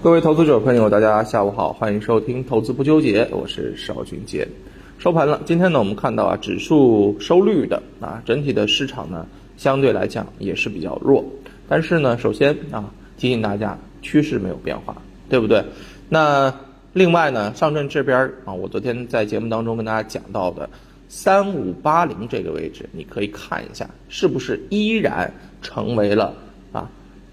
[0.00, 4.46] 各位投资者朋友，大家下午好，欢迎收听《投资不纠结》，我是邵俊杰。
[4.96, 9.26] 收盘了，今天呢，我们看到啊，指数收绿的啊，整体的市场呢，
[9.56, 11.24] 相对来讲也是比较弱。
[11.68, 14.96] 但是呢，首先啊，提醒大家，趋势没有变化，
[15.28, 15.64] 对不对？
[16.08, 16.54] 那
[16.92, 20.70] 另外呢，上证这边啊，我昨天在节目当中跟大家讲到的
[21.08, 25.28] 三五八零这个位置，你可以看一下，是不是依然
[25.60, 26.32] 成为了。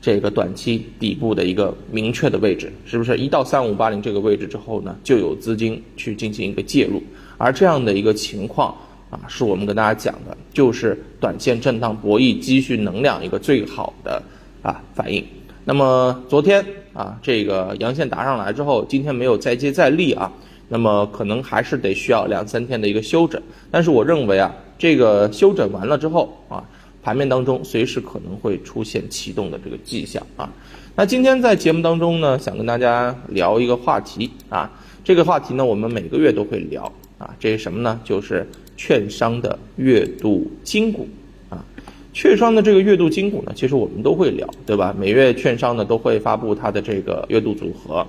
[0.06, 7.02] 这个短期底部的一个明确的位置，是不是一到三五八零这个位置之后呢，就有资金去进行一个介入？
[7.40, 8.70] 而这样的一个情况
[9.10, 14.22] 啊，是我们跟大家讲的，就是短线震荡博弈积蓄能量一个最好的
[14.62, 15.26] 啊反应。
[15.64, 16.64] 那么昨天
[16.94, 20.32] 啊，这个阳线打上来之后，今天没有再接再厉啊，
[20.70, 23.42] 那么可能还是得需要两三天的一个休整。
[23.72, 26.64] 但是我认为啊，这个休整完了之后啊。
[27.06, 30.52] 盘面当中随时可能会出现启动的这个迹象啊，
[30.96, 34.68] 那今天在节目当中呢，想跟大家聊一个话题啊，
[35.04, 38.02] 这个话题呢，我们每个月都会聊啊，这是什么呢？
[38.04, 38.44] 就是
[38.76, 41.08] 券商的月度金股
[41.48, 41.64] 啊，
[42.12, 44.92] 券商的这个月度金股呢，其实我们都会聊，对吧？
[44.98, 48.04] 每月券商呢都会发布它的这个月度组合，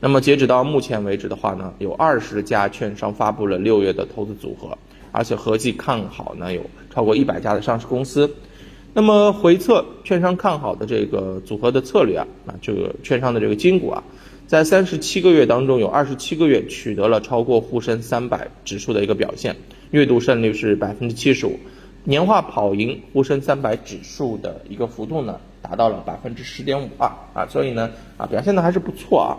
[0.00, 4.78] 那么截止到目前为止的话呢，有二十家券商发布了六月的投资组合。
[5.12, 8.30] 而且合计看好呢，有超过一百家的上市公司。
[8.92, 14.02] 那么回测券商看好的这个组合的策略啊，啊，这个券商的这个金股啊，
[14.48, 19.54] 在三十七个月当中，有二十七个月取得了超过沪深三百指数的一个表现，
[19.92, 21.56] 月度胜率是百分之七十五，
[22.02, 29.38] 年化跑赢沪深三百指数的一个幅度呢，达到了百分之十点五二啊，所以呢，啊，表现的还是不错啊。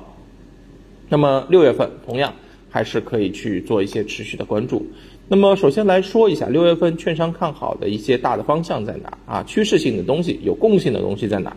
[1.09, 2.33] 那么六月份同样
[2.71, 4.83] 还是可以去做一些持续的关注。
[5.27, 9.43] 那么首先来说一下六月份券商看好的一些大的方向在哪啊？
[9.43, 11.55] 趋势性的东西、有共性的东西在哪？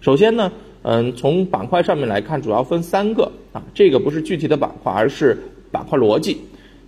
[0.00, 0.50] 首先呢，
[0.82, 5.38] 嗯，从板块上面来看，主要分三个啊，这个不是具体的板块，而是
[5.70, 6.36] 板块逻辑。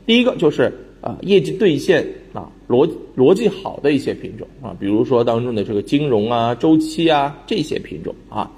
[0.07, 8.51] 第一个就是啊，业绩兑现啊，逻逻辑好的一些品种啊，比如说当中的这个金融啊、周期啊这些品种啊。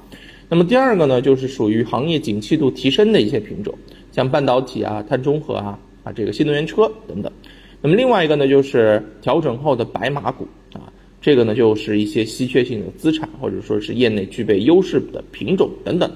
[0.49, 3.75] 那么第二个呢，就是属于行业景气度提升的一些品种，
[4.17, 7.31] 像半导体啊、碳中和啊、啊这个新能源车等等。
[7.83, 10.91] 那么另外一个呢，就是调整后的白马股啊，
[11.21, 16.11] 这个呢就是一些稀缺性的资产，或者说是业内具备优势的品种等等，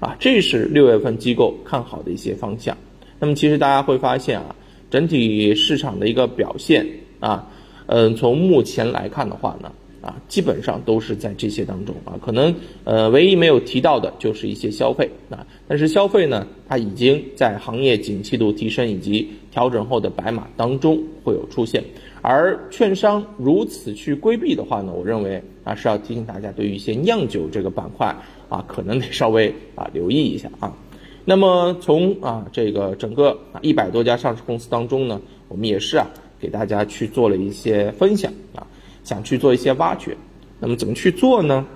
[0.00, 2.74] 啊，这是六月份机构看好的一些方向。
[3.20, 4.56] 那么其实大家会发现啊，
[4.90, 6.86] 整体市场的一个表现
[7.20, 7.46] 啊，
[7.84, 9.70] 嗯，从目前来看的话呢。
[10.02, 12.52] 啊，基本上都是在这些当中啊，可能
[12.82, 21.82] 呃，唯一没有提到的就是一些消费啊，但是消费呢，它已经在行业景气度提升以及调整后的白马当中会有出现，
[22.20, 28.12] 而券商如此去规避的话呢，我认为啊是要提醒大家，对于一些酿酒这个板块
[28.48, 30.76] 啊，可能得稍微啊留意一下啊。
[31.24, 38.66] 那么从啊这个整个啊一百多家上市公司当中呢，我们也是啊给大家去做了一些分享啊。
[39.04, 40.16] 想去做一些挖掘，
[40.60, 41.66] 那么怎么去做呢？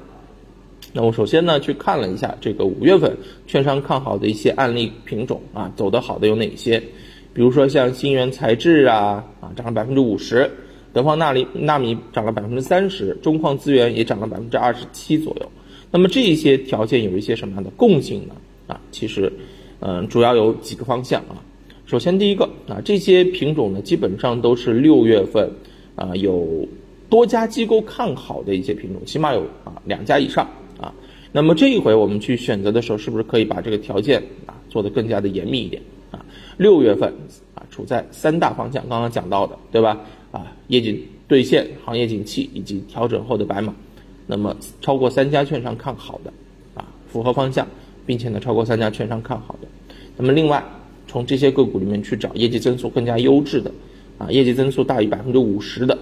[0.93, 3.15] 那我首先呢去看了一下这个五月份
[3.47, 6.83] 券商看好的一些案例品种啊，走得好的有哪些？
[7.35, 10.51] 比如说像新源材质啊啊涨了百分之五十，
[10.93, 15.51] 德方纳米纳米涨了百分之三十，中矿资源也涨了百分之二十七左右。
[15.91, 18.35] 那么这一些条件有一些什么样的共性呢？
[18.69, 19.31] 啊，其实
[19.81, 21.43] 嗯主要有几个方向啊。
[21.85, 25.51] 首先第一个啊这些品种呢基本上都是六月份
[25.95, 26.67] 啊有。
[27.09, 30.49] 多家机构看好的一些品种，起码有啊两家以上
[30.81, 30.93] 啊。
[31.33, 36.25] 那么这一回我们去选择的时候，是不是可以把这个条件啊做得更加的严密一点啊？
[36.57, 37.13] 六月份
[37.55, 40.01] 啊处在三大方向，刚刚讲到的对吧？
[40.33, 43.75] 啊业绩兑现、行业景气以及调整后的白马。
[44.27, 46.33] 那么超过三家券商看好的
[46.75, 47.69] 啊符合方向，
[48.05, 49.69] 并且呢超过三家券商看好的。
[50.17, 50.65] 那么另外
[51.07, 53.71] 从这些个股里面去找业绩增速更加优质的
[54.19, 55.97] 啊业绩增速大于百分之五十的。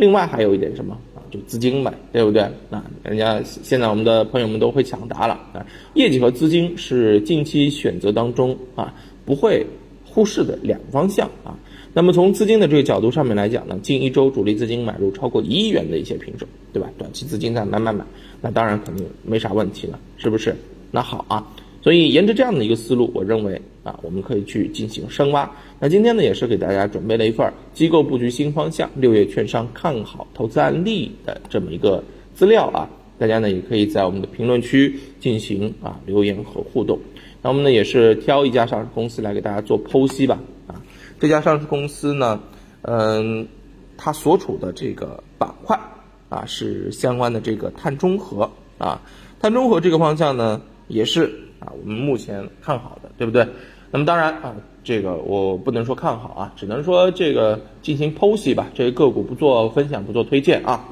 [0.00, 1.20] 另外还有一点什么啊？
[1.30, 2.40] 就资金呗，对不对？
[2.70, 5.66] 啊人家现在我们的朋友们都会抢答了啊！
[5.92, 8.94] 业绩和资金是近期选择当中啊
[9.26, 9.66] 不会
[10.06, 11.54] 忽视的两个方向啊。
[11.92, 16.88] 那么从资金的这个角度上面来讲呢，近一周主力资金买入超过一亿元的一些品种，对吧？
[16.96, 18.02] 短期资金在买买买，
[18.40, 20.56] 那当然肯定没啥问题了，是不是？
[20.90, 21.46] 那好啊。
[21.82, 25.50] 所以沿着这样的一个思路，我认为啊，我们可以去进行深挖。
[25.78, 32.04] 那今天呢，也是给大家准备了一份机构布局新方向、六月券商看好投资案例的这么一个
[32.34, 32.86] 资料啊。
[33.18, 36.98] 大家呢也可以在我们的评论区进行啊留言和互动。
[37.40, 40.38] 那我们呢也是挑一家上市公司来给大家做剖析吧。
[40.66, 40.82] 啊，
[41.18, 42.42] 这家上市公司呢，
[42.82, 43.48] 嗯，
[43.96, 45.80] 它所处的这个板块
[46.28, 49.00] 啊是相关的这个碳中和啊，
[49.40, 51.32] 碳中和这个方向呢也是。
[51.60, 53.46] 啊，我们目前看好的，对不对？
[53.92, 54.54] 那么当然啊，
[54.84, 58.70] 这个我不能说看好啊，只能说这个进行剖析吧。
[58.72, 60.88] 这些个股不做分享，不做推荐啊。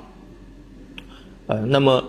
[1.46, 2.04] 呃，那么，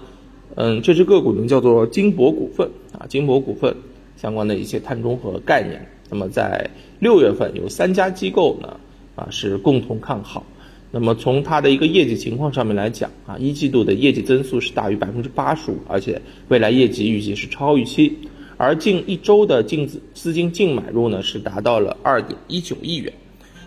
[0.55, 2.67] 嗯，这只个股呢叫做金博股份
[2.97, 3.75] 啊，金博股份
[4.17, 5.87] 相关的一些碳中和概念。
[6.09, 6.67] 那么在
[6.97, 8.75] 六月份有三家机构呢
[9.15, 10.43] 啊是共同看好。
[10.91, 18.17] 那么从它的一个业绩情况上面来讲啊，一季度的业绩增速是大于百分之八十五，而且未来业绩预计是超预期。
[18.59, 23.13] 而近一周的净资资金净买入呢是达到了二点一九亿元。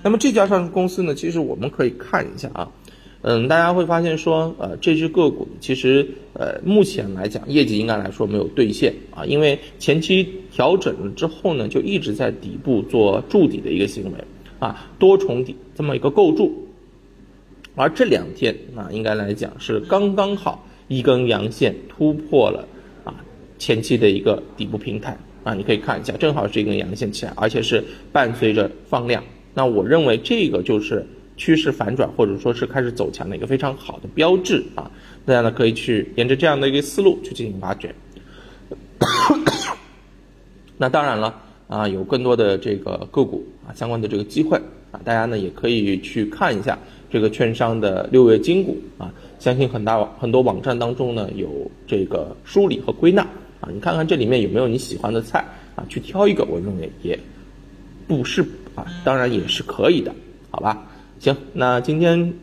[0.02, 2.70] 那么这家上市公司呢，其实我们可以看一下啊，
[3.22, 14.24] 嗯，大家会发现说，呃，这只个股其实呃目前来讲业绩应该来说没有兑现啊，因为前期调整了之后呢，就一直在底部做筑底的一个行为
[14.58, 16.52] 啊，多重底这么一个构筑。
[17.76, 22.68] 而这两天啊，应该来讲是刚刚好一根阳线突破了
[23.62, 27.80] 前期的一个底部平台啊，你可以看一下，正好是一根阳线起来，而且是
[28.10, 29.22] 伴随着放量。
[29.54, 31.06] 那我认为这个就是
[31.36, 34.90] 趋势反转或者说是开始走强的一个非常好的标志啊，
[35.24, 37.94] 大家呢可以去沿着这样的一个思路去进行挖掘。
[40.76, 41.32] 那当然了
[41.68, 44.58] 啊，有更多的这个个股啊相关的这个机会
[44.90, 46.76] 啊，大家呢也可以去看一下。
[47.08, 53.24] 这个券商的六月金股啊，相信很大很多网站当中呢有这个梳理和归纳
[53.62, 55.42] 啊，你看看这里面有没有你喜欢的菜
[55.76, 57.18] 啊，去挑一个，我认为也
[58.08, 58.42] 不是
[58.74, 60.12] 啊，当然也是可以的，
[60.50, 60.84] 好吧？
[61.20, 62.34] 行，那今天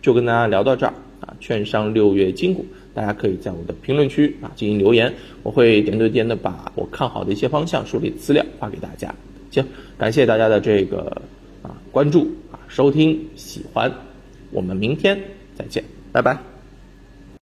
[0.00, 2.64] 就跟大家聊到这儿啊，券商六月金股，
[2.94, 5.12] 大家可以在我的评论区啊进行留言，
[5.42, 9.14] 我会点对点的把我看好的一些方向梳理资料发给大家。
[9.50, 9.62] 行，
[9.98, 11.22] 感谢大家的这个
[11.62, 12.58] 啊关注啊。
[12.68, 13.92] 收听喜欢，
[14.50, 15.20] 我们明天
[15.54, 16.53] 再见，拜拜。